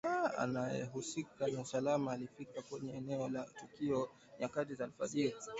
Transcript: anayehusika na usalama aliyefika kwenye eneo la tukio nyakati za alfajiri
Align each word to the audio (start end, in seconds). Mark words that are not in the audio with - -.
anayehusika 0.37 1.47
na 1.47 1.61
usalama 1.61 2.11
aliyefika 2.11 2.61
kwenye 2.61 2.93
eneo 2.93 3.29
la 3.29 3.43
tukio 3.43 4.09
nyakati 4.39 4.73
za 4.75 4.83
alfajiri 4.83 5.35